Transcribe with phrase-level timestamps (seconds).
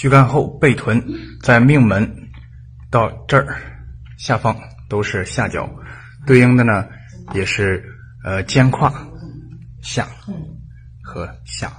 [0.00, 1.04] 躯干后背臀
[1.42, 2.30] 在命门
[2.88, 3.60] 到这儿
[4.16, 4.56] 下方
[4.88, 5.68] 都是下角，
[6.26, 6.86] 对应的呢
[7.34, 7.84] 也是
[8.24, 8.90] 呃肩胯
[9.82, 10.08] 下
[11.02, 11.70] 和下。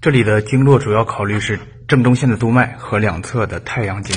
[0.00, 4.16] 这里的经络主要考虑是正中线的督脉和两侧的太阳经。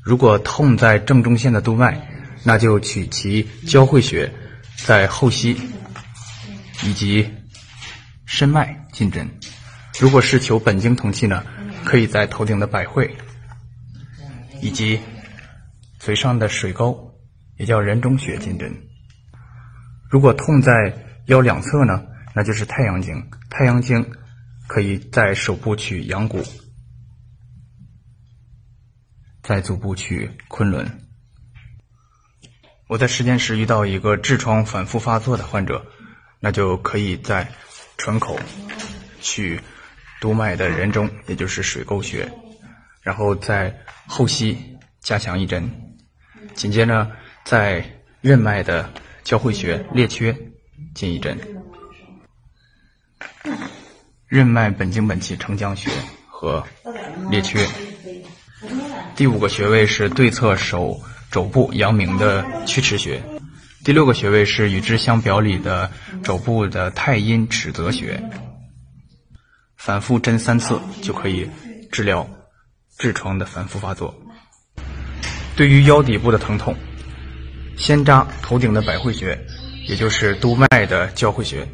[0.00, 2.08] 如果痛在正中线的督脉，
[2.44, 4.32] 那就取其交汇穴
[4.76, 5.60] 在后溪
[6.84, 7.28] 以及
[8.26, 9.28] 申脉进针。
[10.00, 11.44] 如果是求本经通气呢，
[11.84, 13.16] 可以在头顶的百会
[14.60, 15.00] 以及
[15.98, 17.18] 嘴上的水沟，
[17.56, 18.74] 也叫人中穴进针。
[20.10, 23.30] 如果痛在腰两侧呢，那就是太阳经。
[23.50, 24.12] 太阳经
[24.66, 26.44] 可以在手部取阳谷。
[29.42, 31.00] 在足部取昆仑。
[32.88, 35.86] 我在实践时遇到一个痔疮反复发作的患者，
[36.40, 37.52] 那就可以在
[37.96, 38.38] 唇口
[39.20, 39.60] 取
[40.24, 42.32] 督脉的人中，也就是水沟穴，
[43.02, 44.56] 然后在后溪
[45.02, 45.70] 加强一针，
[46.54, 47.10] 紧接着
[47.44, 47.84] 在
[48.22, 48.90] 任脉的
[49.22, 50.34] 交汇穴列缺
[50.94, 51.38] 进一针。
[54.26, 55.90] 任脉本经本气承浆穴
[56.26, 56.64] 和
[57.30, 57.68] 列缺。
[59.14, 63.22] 第五个穴位是对侧手肘部阳明的曲池穴，
[63.84, 68.22] 第六个穴位是与之相表里的肘部的太阴尺泽穴。
[69.84, 71.46] 反复针三次就可以
[71.92, 72.26] 治疗
[72.98, 74.14] 痔疮的反复发作。
[75.54, 76.74] 对于腰底部的疼痛，
[77.76, 79.38] 先扎头顶的百会穴，
[79.86, 81.68] 也就是督脉的交汇穴，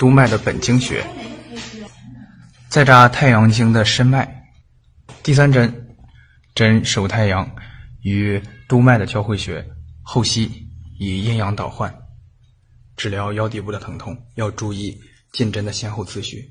[0.00, 1.06] 督脉的本经穴，
[2.68, 4.42] 再扎太阳经的申脉，
[5.22, 5.84] 第三针。
[6.56, 7.48] 针手太阳
[8.02, 9.64] 与督脉的交汇穴
[10.02, 10.66] 后溪，
[10.98, 11.94] 以阴阳导换，
[12.96, 14.18] 治疗腰底部的疼痛。
[14.34, 15.00] 要注意
[15.32, 16.50] 进针的先后次序。